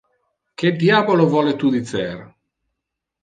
Que 0.59 0.69
diabolo 0.83 1.27
vole 1.33 1.53
tu 1.63 1.71
dicer? 1.75 2.17